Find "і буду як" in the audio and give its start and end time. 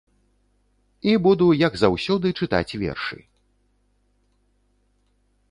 1.11-1.73